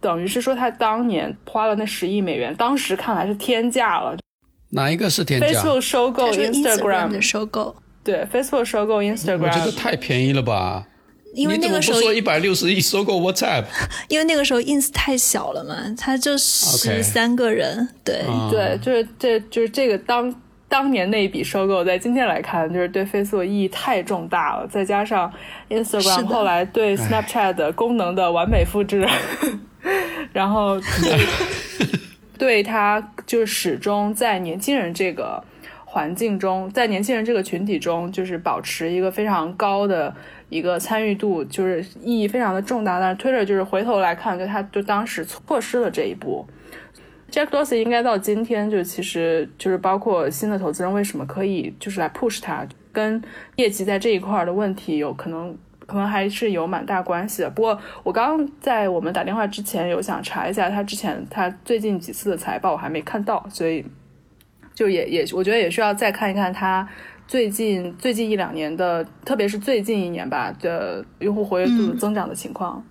[0.00, 4.16] 等于是说它当年花了那十亿美元，当时看来是天价了。
[4.70, 7.76] 哪一个是天价？Facebook 收购 Instagram 的收购。
[8.06, 10.86] 对，Facebook 收购 Instagram，我觉得太便宜了吧？
[11.34, 13.64] 因为那个时候说一百六十亿收购 WhatsApp，
[14.08, 20.34] 因为那个时候 Ins 太小了嘛，它就十三个人，对对，就是这就是这个当
[20.68, 24.66] 当年那一笔收购，在今天来看，就是对 Facebook 意义太重大了。
[24.68, 25.30] 再加上
[25.68, 29.06] Instagram 后来对 Snapchat 的功能的完美复制，
[30.32, 30.80] 然后
[32.38, 35.44] 对 它就是始终在年轻人这个。
[35.96, 40.14] 环境中，在年轻人这个群体中，就是保持一个非常高的
[40.50, 43.00] 一个参与度，就是意义非常的重大。
[43.00, 46.46] 但是 Twitter 就是回头来看，就他就当时错失了这一步。
[47.30, 53.22] Jack Dorsey 应该到今天，就其实就是包括新的投资人为什么可以就是来 push 他，跟
[53.54, 55.56] 业绩在这一块的问题有可能
[55.86, 57.48] 可能还是有蛮大关系的。
[57.48, 63.82] 不过我刚刚在我们打电话之前有想查一下他之前他最近几次的财报，我还没看到，所以。
[64.76, 66.86] 就也也，我觉得也需要再看一看它
[67.26, 72.84] 最近最近一两年的，特别是最近一年吧的用户活跃度增长的情况。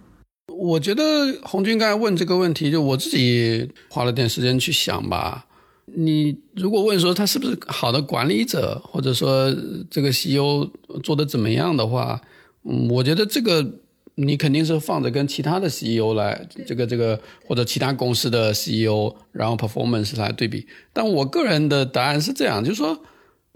[0.48, 1.04] 我觉得
[1.43, 5.45] 红军刚才问这个问题，就我自己花了点时间去想吧。
[5.86, 9.56] 你如果问说他是不是好的管理者，或者说
[9.89, 10.67] 这个 CEO
[11.04, 12.19] 做的怎么样的话，
[12.63, 13.85] 嗯，我觉得这个。
[14.15, 20.65] 你肯定是放着跟其他的 CEO 来，这个这个或者其他公司的 CEO，然后 performance 来对比。
[20.93, 23.04] 但我个人的答案是这样，就是说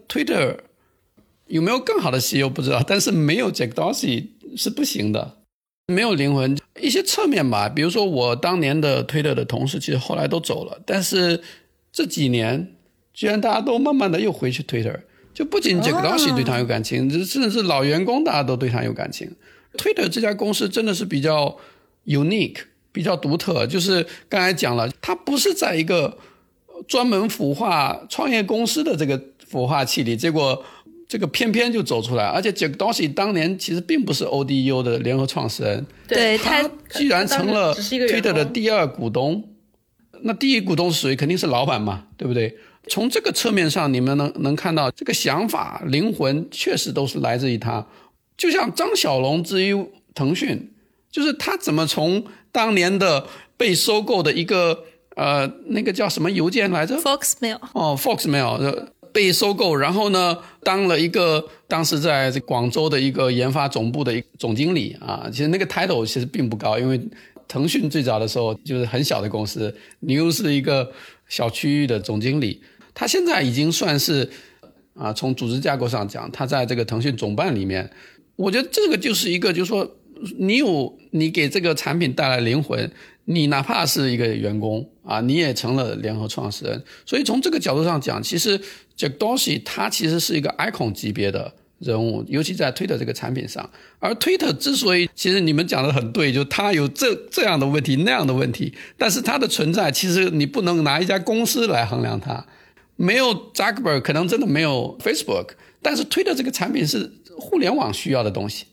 [0.09, 0.57] ，Twitter
[1.47, 5.37] 有没有更好的 CEO 不知道，但是没有 Jack Dorsey 是不行的，
[5.87, 6.57] 没有灵魂。
[6.81, 11.41] 一些侧面吧，比如说我当年的 Twitter 的同事，其实后来都走了，但是
[11.91, 12.75] 这几年
[13.13, 14.99] 居然大家都慢慢的又回去 Twitter，
[15.33, 19.31] 就不仅 Jack Dorsey 对他有感情，甚至是老员工大家都对他有感情。
[19.77, 21.57] Twitter 这家公司真的是比较
[22.05, 22.57] unique，
[22.91, 23.67] 比较独特。
[23.67, 26.17] 就是刚才讲了，它不是在一个
[26.87, 30.63] 专门孵化创业公司的这个孵化器里，结果
[31.07, 32.25] 这个偏偏就走出来。
[32.25, 39.43] 而且 Jack Dorsey 当年其实并不是 ODU 的联合创始人，对他居然成了 Twitter 的第二股东。
[40.21, 41.15] 那第一股东是谁？
[41.15, 42.57] 肯定是老板嘛，对不对？
[42.87, 47.85] 从这个侧面上，你们能能看到这个想法灵魂确实都是来自于他。
[48.39, 49.75] 就像张小龙之于
[50.15, 50.71] 腾讯，
[51.11, 52.23] 就是他怎么从
[52.53, 54.85] 当年的被收购的一个
[55.17, 65.27] 呃那个叫什么邮件来着？Foxmail 哦，Foxmail 被收购，然后呢当了一个当时在广州的一个研发总部的一总经理啊。
[65.29, 66.97] 其实那个 title 其实并不高，因为
[67.45, 70.89] 腾讯最早的时候就是很小的公司，你又是一个
[71.27, 72.61] 小区域的总经理。
[72.93, 74.29] 他现在已经算是
[74.93, 77.91] 啊，从组织架构上讲，他在这个腾讯总办里面。
[78.39, 79.97] 我觉得这个就是一个，就是说，
[80.37, 82.89] 你有你给这个产品带来灵魂，
[83.25, 86.81] 你哪怕是一个员工啊，你也成了联合创始人。
[87.05, 88.57] 所以从这个角度上讲，其实
[88.97, 93.69] Jack Dorsey 他其实是一个 icon 级别的人物，尤其在推特这个产品上。
[93.99, 102.45] 而推特之所以，其实你们讲的很对，就他有这这样的问题那样的问题，但是它的存在，其实你不能拿一家公司来衡量它。
[102.95, 105.49] 没有 Zuckerberg，可能真的没有 Facebook，
[105.81, 107.18] 但是推特这个产品是。
[107.39, 108.65] 互联网需要的东西，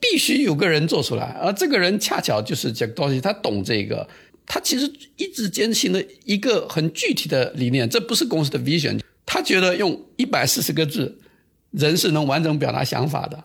[0.00, 4.08] 必须有个人做出来，而这个人恰巧就是 Jack Dorsey，他懂这个，
[4.46, 11.18] 他其实一直坚信的一个很具体的理念，这不是公司的 vision，他觉得用一百四十个字，
[11.70, 13.44] 人是能完整表达想法的。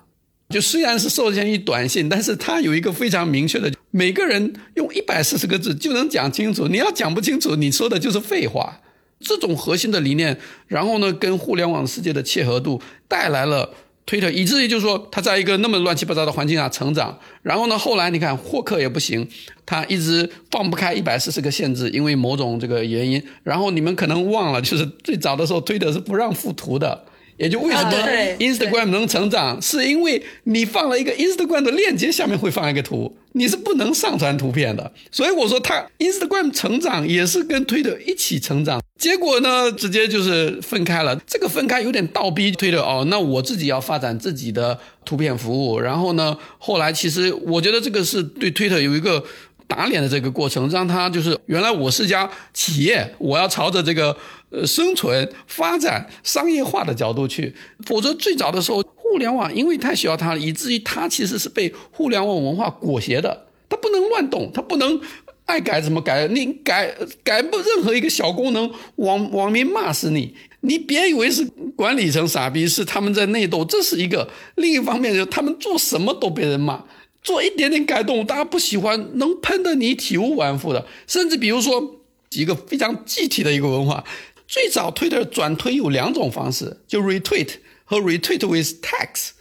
[0.49, 8.81] 就虽然是受限于短信，但是他有一个非常明确的，每个人用一百四十个字就能讲清楚，你要讲不清楚，你说的就是废话。
[9.19, 13.73] 这种核心的理念，然后呢，跟互联网世界的切合度带来了。
[14.07, 19.27] 推特，以至于就是说，他在一个那么乱七八糟的环境下成长，然后呢，后来你看霍克也不行，
[19.65, 23.21] 他一直放不开一百四十个限制，因为某种这个原因。
[23.43, 27.03] 然后你们可能忘了，就是最早的时候，推特是不让附图的。
[27.37, 27.91] 也就为什么
[28.39, 34.91] Instagram 能成长，是因为你放了一个 Instagram 的链接，下面会放一个图，你是不能上传图片的。
[35.11, 38.81] 所以我说，它 Instagram 成长也是跟推特一起成长。
[38.97, 41.15] 结果呢，直接就是分开了。
[41.27, 45.79] 这个分开有点倒逼推特哦，那我自己要发展自己的图片服务。
[45.79, 49.23] 然后呢，后来其实我觉得这个是对推特有一个。
[49.69, 54.15] 打脸的这个过程，让他就是原来我是家企业，我要朝着这个
[54.49, 57.53] 呃生存、发展、商业化的角度去。
[57.85, 63.47] 否则最早的时候，互联网因为太需要它了，以至于它其实是被互联网文化裹挟的。
[63.69, 64.99] 它不能乱动，它不能
[65.45, 70.33] 爱改怎么改，你改改不任何一个小功能，网网民骂死你。
[70.61, 74.27] 你别以为是管理层傻逼，是他们在内斗，这是一个。
[74.55, 76.83] 另一方面，就他们做什么都被人骂。
[77.21, 80.85] 做一点点改动，大家不喜欢，能喷得你体无完肤的。
[81.05, 84.03] 甚至比如说，一个非常具体的一个文化，
[84.47, 87.49] 最早推的转推有两种方式，就 retweet
[87.83, 89.31] 和 retweet with tags。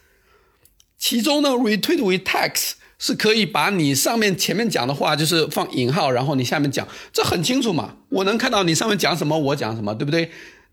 [0.99, 10.31] 其中呢，retweet with tags 是可以把你上面前面讲的话，就是放引号，然后你下面讲，这很清楚嘛，我能看到你上面讲什么，我讲什么，对不对？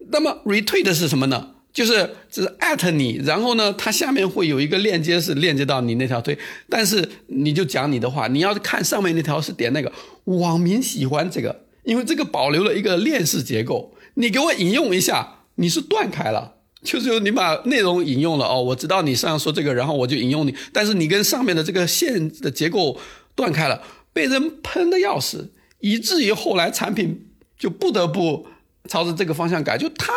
[0.09, 1.51] 那么 retweet 是什么呢？
[1.71, 6.37] 就是只是艾特你，然后呢，它下面会有一个链接是链接到你那条推，
[6.69, 9.91] 但是你就讲你的话，你要看上面那条是点那个，
[10.25, 13.93] 网民喜欢这个，因为这个保留了一个链式结构。
[14.15, 22.99] 你给我引用一下，你是断开了，就是你把内容引用了哦，我知道你上说这个，然后我就引用你，但是你跟上面的这个线的结构
[23.35, 28.47] 断开了，被人喷的要死，以至于后来产品就不得不
[28.87, 30.13] 朝着这个方向改，就他。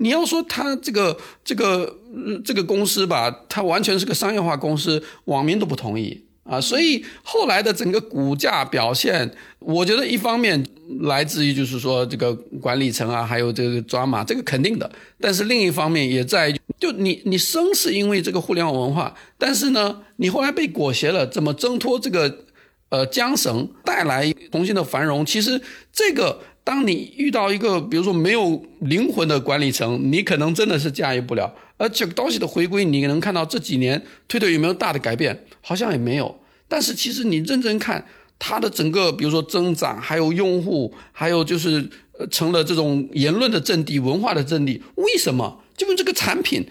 [0.00, 1.98] 你要说他这个这个
[2.44, 6.60] 这个公司吧，它完全是个商业化公司，网民都不同意啊。
[6.60, 10.64] 所以后来的整个股价表现，我觉得一方面
[11.00, 14.90] 来自于就是说这个管理层啊，还有这个抓马，这个肯定的。
[15.20, 22.44] 但是另一方面也在，就你你生是因为这个互联网文化，但是呢，你后来被裹挟了，怎么挣脱这个
[22.88, 25.24] 呃缰绳，带来重新的繁荣？
[25.24, 25.60] 其实
[25.92, 26.40] 这个。
[26.64, 31.50] 当你遇到一个比如说没有灵魂的管理层，你可能真的是驾驭不了。
[31.78, 35.46] 而这个东西的回归，你能看到这几年推特有没有大的改变？
[35.62, 36.38] 好像也没有。
[36.68, 38.06] 但是其实你认真看
[38.38, 41.88] 它的整个，比如说增长，还有用户，还有就是
[42.30, 44.82] 成了这种言论的阵地、文化的阵地。
[44.96, 45.62] 为什么？
[45.74, 46.68] 就因为这个产品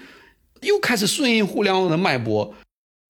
[0.62, 2.54] 又开始顺应互联网的脉搏。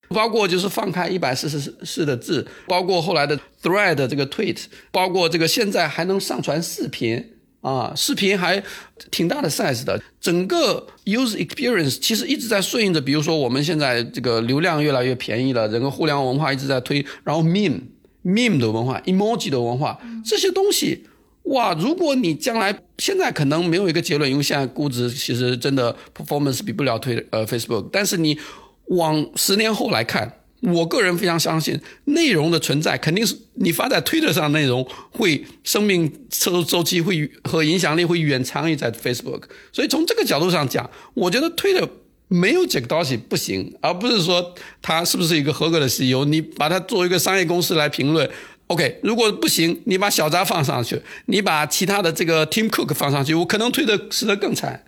[0.10, 4.58] 包括就是放开一百四十四的字，包括后来的 Thread 这个 Tweet，
[4.90, 7.37] 包括这个现在还能上传视频
[7.67, 8.63] 啊，视频还
[9.11, 10.01] 挺大的 size 的。
[10.22, 17.82] 整个 User Experience 其实一直在顺应着，比如说我们现在这个流量越来越便宜了，整个互联网文化一直在推，然后 Meme
[18.24, 21.05] meme 的文化、emoji 的文化这些东西，
[21.43, 21.74] 哇！
[21.74, 28.39] 如果你将来现在可能没有一个结论，因为现在估值其实真的 performance 比不了推呃 Facebook，但是你
[28.86, 30.37] 往十年后来看。
[30.62, 39.43] 我个人非常相信，内容的存在肯定是你发在 Twitter 上内容会生命周周期会和影响力会远长于在 Facebook。
[39.72, 41.88] 所以从这个角度上讲，我觉得 Twitter
[42.28, 46.26] 没有 Jack Dorsey 不行，而不是说他是不是一个合格的 CEO。
[46.26, 48.28] 你把它作为一个商业公司来评论
[48.68, 54.84] ，OK，如果不行，你把小扎放上去，你把其他的这个 Tim Cook 放上去，我可能推的死得更惨。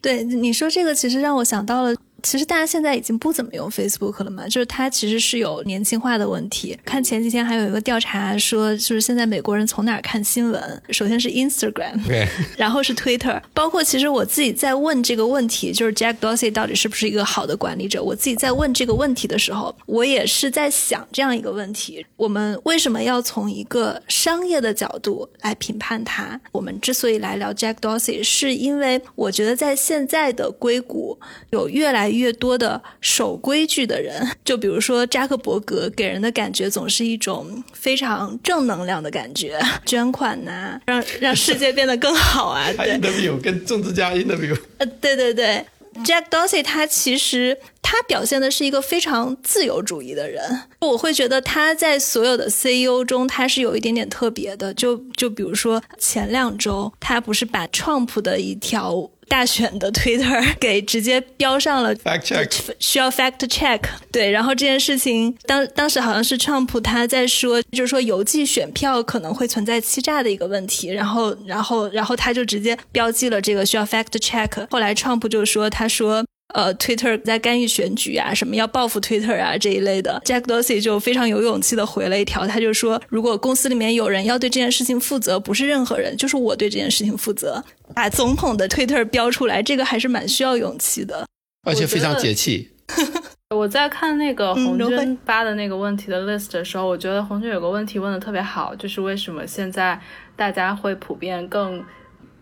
[0.00, 1.96] 对你说这个，其实让我想到了。
[2.24, 6.76] 其实大家现在已经不怎么用 Facebook 了嘛，就是它其实是有年轻化的问题。
[6.84, 10.82] 看前几天还有一个调查说，就是现在美国人从哪儿看新闻？
[10.88, 12.00] 首先是 Instagram，
[12.56, 13.40] 然后是 Twitter。
[13.52, 18.02] 包括其实我自己在问这个问题，就是 Jack Dorsey 到底是不是一个好的管理者？
[18.02, 26.40] 我自己在问这个问题的时候，我也是在想这样一个问题：我们为什么要从一个商业的角度来评判他？
[26.52, 31.18] 我们之所以来聊 Jack Dorsey，是因为我觉得在现在的硅谷
[31.50, 42.66] 有越来越多的守规矩的人， 就比如说扎克伯格，给人的感觉总是一种非常正能量的感觉， 捐款呐，让让世界变得更好啊。
[42.76, 44.56] 对，interview 跟政治家 interview。
[44.78, 45.64] 呃，对对对
[46.04, 54.72] ，Jack Dorsey 他其实他表现的是一个非常自由主义的人，我会觉得他在所有的 CEO 中，他是有一点点特别的。
[54.74, 59.10] 就就比如说前两周，他不是把 Trump 的一条。
[59.28, 63.80] 大选的 Twitter 给直接标上了 fact check，需要 fact check。
[64.12, 74.66] 对，然后这件事情当当时好像是 Trump 他在说，就是说邮寄选票可能会存在欺诈的一个问题，然后然后然后他就直接标记了这个需要 fact check。
[74.70, 76.24] 后来 Trump 就说，他说。
[76.52, 87.64] 呃，Twitter 在干预选举啊，什么要报复 Twitter 啊这一类的，Jack Dorsey 就非常有勇气的回了一条，他就说，如果公司里面有人要对这件事情负责，不是任何人，就是我对这件事情负责，
[87.94, 91.26] 把总统的 Twitter 标出来，这个还是蛮需要勇气的，
[91.66, 92.70] 而且非常解气。
[93.56, 99.98] 我在看那个红军发的那个问题的 list 的时候，我觉得红军有个问题问的特别好，就是为什么现在
[100.36, 101.82] 大家会普遍更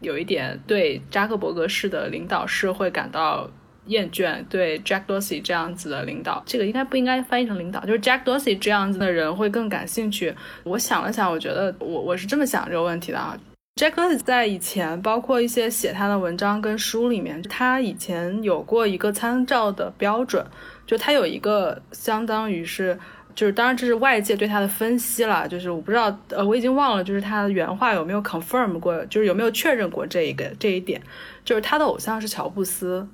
[0.01, 3.49] 有一点对扎克伯格式的领导是会感到。
[3.87, 10.35] 厌倦对 Jack Dorsey 这样子的领导，这个应该不应该翻译成领导，就是 Jack Dorsey 这样子的人会更感兴趣。
[10.65, 13.39] 我想了想，我觉得我我是这么想这个问题的啊。
[13.77, 20.45] Jack 在以前，包括一些写他的文章跟书里面，他以前有过一个参照的标准，
[20.87, 22.99] 就他有一个相当于是，
[23.35, 31.01] 就是当然这是外界对他的分析了，就是我不知道，呃，我已经忘了，就是他的原话有没有 confirm 过，就是有没有确认过这一个这一点，
[31.43, 33.09] 就是他的偶像是乔布斯。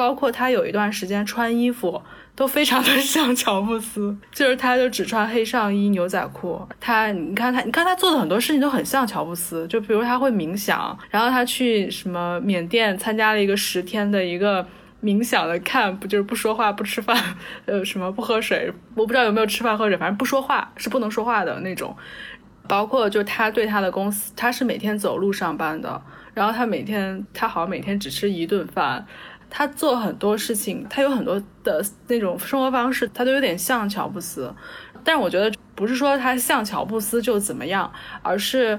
[0.00, 2.02] 包括他有一段时间穿衣服
[2.34, 6.66] 都非常的 像乔布斯，就是他就只穿黑上衣牛仔裤。
[6.80, 14.66] 他你看他，你看他做的很多事情都很像乔布斯，就比如他会冥想，然后他去什么缅甸参加了一个十天的一个
[15.02, 17.14] 冥想的 camp，就是不说话不吃饭，
[17.66, 21.94] 呃什么不喝水，我不知道有没有吃饭喝水，反正不说话是不能说话的那种。
[22.66, 26.00] 包括就他对他的公司，他是每天走路上班的，
[26.32, 29.04] 然后他每天他好像每天只吃一顿饭。
[29.50, 34.54] 他做很多事情，他有很多的那种生活方式，他都有点像乔布斯。
[35.04, 37.92] 但是我觉得不是说他像乔布斯就怎么样，
[38.22, 38.78] 而是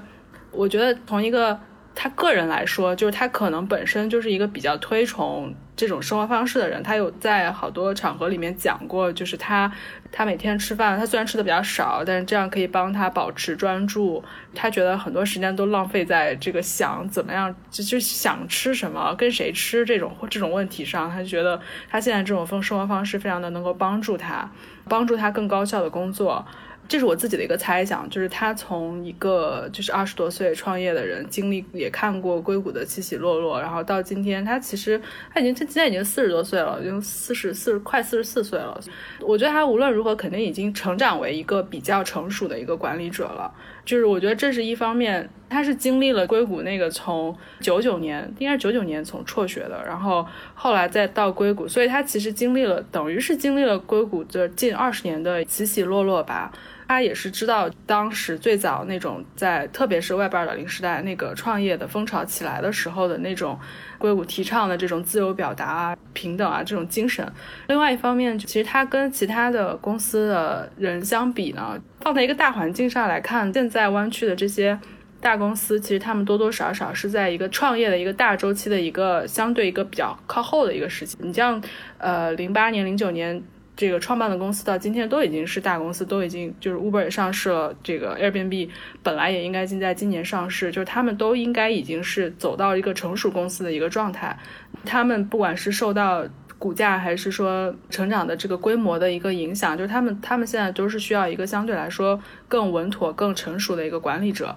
[0.50, 1.60] 我觉得从一个。
[1.94, 6.82] 他个人来说，就是他可能本身就是一个比较推崇这种生活方式的人。
[6.82, 9.70] 他有在好多场合里面讲过，就是他
[10.10, 14.22] 他每天吃饭，他虽然吃的比较少，但是这样可以帮他保持专注。
[14.54, 21.10] 他觉得很多时间都浪费在这个想怎么样，就就想吃什么、跟谁吃这种这种问题上。
[21.10, 24.50] 他就觉得他现在这种风生活方式非常的能够帮助他，
[24.88, 26.44] 帮助他更高效的工作。
[26.92, 35.00] 这是我自己的一个猜想，就是他从一个就是二十多岁创业的人，经历也看过硅谷的起起落落，然后到今天，他其实
[35.32, 38.78] 他已经他现在已经四十多岁了，已经四十四快四十四岁了。
[39.22, 43.50] 我觉得他无论如何肯定已经成长为一个比较成熟的一个管理者了。
[43.86, 56.50] 就是我觉得这是一方面，他是经历了硅谷那个从九九年，应该是九九年从辍学的，然后后来再到硅谷，所以他其实经历了等于是经历了硅谷的近二十年的起起落落吧。
[56.88, 63.58] 他也是知道当时最早那种在，特别是 Web 二点零时代那个创业的风潮起来的时候的那种
[63.96, 67.26] 硅谷提倡的这种自由表达啊、平等啊这种精神。
[67.68, 74.78] 另外一方面，其实他跟其他的公司的人相比呢，放在一个大环境上来看，现在湾区的这些
[75.22, 81.16] 大公司，其实他们多多少少是在一个创业的一个大周期的一个相对一个比较靠后的一个时期。
[81.20, 81.62] 你像
[81.96, 83.42] 呃零八年、零九年。
[83.74, 88.68] 这个创办的公司到今天都已经是大公司，都已经就是 Uber 也上市了，这个 Airbnb
[89.02, 94.38] 本来也应该在今年上市，就是他们都应该已经是走到一个成熟公司的一个状态。
[94.84, 96.22] 他们不管是受到
[96.58, 104.54] 股价还是说成长的这个规模的一个影响，就是他们他们现在都是需要一个相对来说更稳妥、更成熟的一个管理者。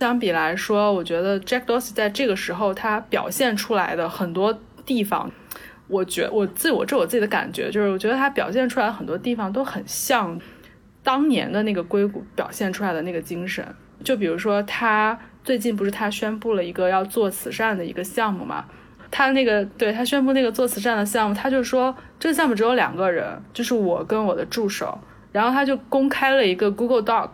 [0.00, 5.30] 相比来说，我觉得 Jack Dorsey 在这个时候他表现出来的很多地方。
[5.88, 10.40] 我觉我自我这我自己的感觉就是，我觉得他表现出来很多地方都很像
[11.02, 13.62] 当年的那个硅谷表现出来的那个精神。
[14.02, 18.64] 就比如说，他最近不是他宣布了一个要做慈善的一个项目嘛？
[19.10, 24.98] 他那个对他宣布那个做慈善的项目，他就说这个项目只有两个人，就是我跟我的助手。
[25.32, 27.30] 然后他就公开了一个 Google Doc，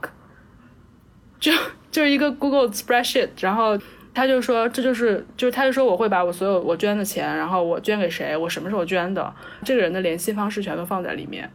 [1.39, 1.53] 就
[1.97, 3.79] 就是一个 Google Spreadsheet，然后。
[4.19, 9.31] 他就说，这就是，就是他就说，我会把我所有我捐的钱，然后我捐给谁，我什么时候捐的，
[9.63, 11.51] 这个人的联系方式全都放在里面。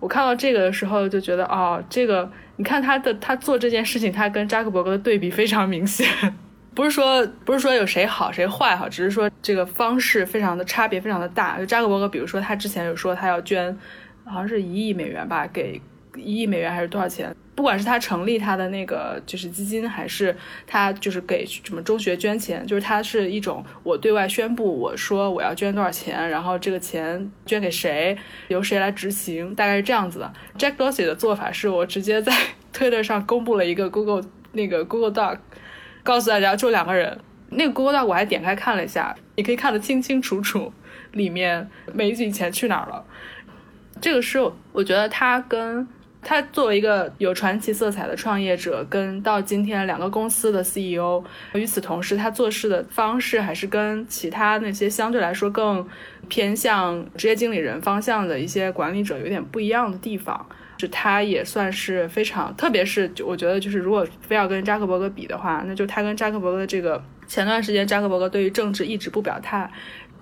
[0.00, 6.04] 我看到这个的时候就觉得，哦，这个你看他的他做这件事情，他跟扎克伯格的对比非常明显。
[6.74, 11.56] 不是说不是说有谁好谁坏哈，只是说这个方式非常的差别非常的大。
[11.56, 13.78] 就扎克伯格，比如说他之前有说他要捐，
[14.24, 15.80] 好像是一亿美元吧，给
[16.16, 17.32] 一亿美元还是多少钱？
[17.56, 20.36] 不管是他成立他的那个就是基金，还是
[20.66, 28.14] 他就是给什么中学捐钱，就是他是一种我对外宣布，我说我要捐多少钱，然后这个钱捐给谁，
[28.48, 30.30] 由谁来执行，大概是这样子的。
[30.58, 32.30] Jack Dorsey 的做法是我直接在
[32.74, 35.38] Twitter 上公布了一个 Google 那个 Google Doc，
[36.02, 37.18] 告诉大家就两个人。
[37.48, 40.70] 那个 Google Doc 我还点开看了一下，你可以看得清清楚楚，
[41.12, 43.02] 里面每一笔钱去哪儿了。
[43.98, 44.38] 这个是
[44.72, 45.88] 我觉得他跟。
[46.28, 51.22] 他作为一个有传奇色彩的创业者，跟到今天两个公司的 CEO，
[51.52, 55.86] 与此同时，他做事的方式还是跟其他那些相对来说更
[56.28, 60.44] 偏向职业经理人方向的一些管理者有点不一样的地方。
[60.76, 69.70] 就他也算是非常，特别是就我觉得，就是如果非要跟扎克伯格比的话，那就他跟扎克伯格的这个前段时间，扎克伯格对于政治一直不表态。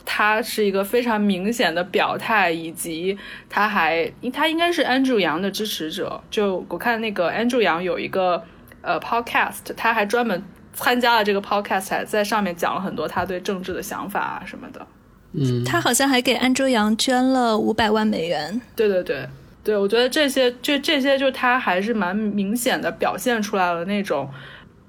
[0.04, 3.16] 他是一个非常明显的表态，以及
[3.48, 6.22] 他还他应该是 Andrew 杨的支持者。
[6.30, 8.42] 就我看那个 Andrew 杨有一个
[8.82, 10.42] 呃 podcast，他还专门
[10.72, 14.86] 参加了这个 podcast，在上面讲了很多他对政治的想法啊什么的。
[15.32, 18.60] 嗯，他好像还给 Andrew 杨捐了五百万美元。
[18.76, 19.26] 对对对
[19.64, 24.28] 对，我觉得这些就这些就他还是蛮明显的表现出来了那种。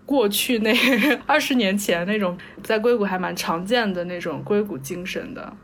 [0.06, 0.74] 过去那
[1.26, 5.56] 二十年前那种在硅谷还蛮常见的那种硅谷精神的。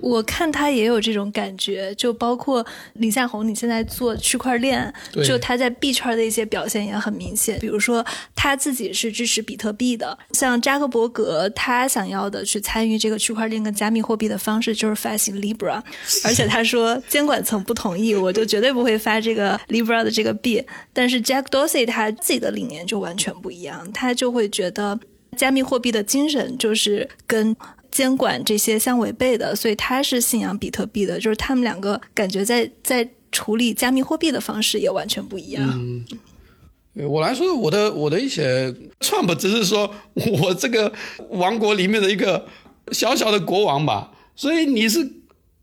[0.00, 4.92] 我看他也有这种感觉，就包括李夏红，你现在做区块链，
[5.24, 7.58] 就他在币圈的一些表现也很明显。
[7.58, 15.82] 比如说他自己是支持比特币的，像扎克伯格，他想要的去参与这个区块链跟加密货币的方式就是发行 Libra，
[16.24, 20.64] 而且他说监管层不同意，我就绝对不会发这个 Libra 的这个币。
[20.92, 24.98] 但是 Jack Dorsey 他自己的理念就完全不一样，他就会觉得
[25.36, 27.56] 加密货币的精神就是跟。
[27.96, 35.64] 监管这些相违背的，所以他是信仰比特币的，就是他们两个感觉在在处理加密货币的方式也完全不一样。
[35.74, 36.04] 嗯，
[37.08, 38.70] 我来说，我的我的一些
[39.00, 40.92] Trump 只是说我这个
[41.30, 42.46] 王国里面的一个
[42.92, 45.12] 小小的国王吧，所以你是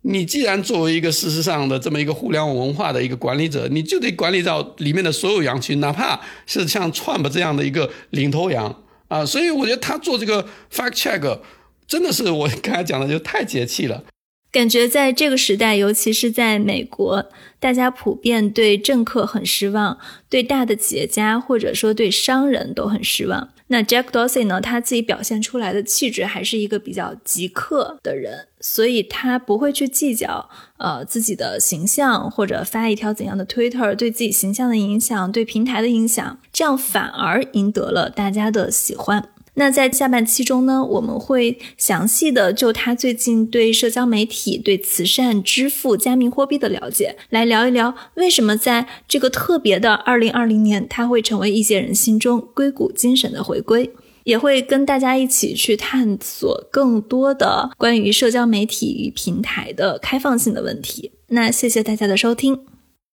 [0.02, 11.40] 你既然作为一个事实上的这么一个互联网文化的一个管理者，你就得管理到里面的所有羊群，哪怕是像 Trump 这样的一个领头羊啊，所以我觉得他做这个 fact check。
[11.88, 14.04] 真的是我刚才讲的，就太解气了。
[14.52, 17.26] 感觉在这个时代，尤其是在美国，
[17.60, 19.98] 大家普遍对政客很失望，
[20.30, 23.50] 对大的企业家或者说对商人都很失望。
[23.68, 24.62] 那 Jack Dorsey 呢？
[24.62, 39.30] 他自己表现出来的气质还是一个比较极客的人，所以他不会去计较呃自己的形象或者发一条怎样的 Twitter 对自己形象的影响、对平台的影响，这样反而赢得了大家的喜欢。
[39.56, 53.91] 那在下半期中呢，我们会详细的就他最近对社交媒体、对慈善、支付、加密货币的了解，来聊一聊为什么在这个特别的二零二零年，他会成为一些人心中硅谷精神的回归，
[54.24, 61.12] 也会跟大家一起去探索更多的关于社交媒体与平台的开放性的问题。
[61.28, 62.73] 那谢谢大家的收听。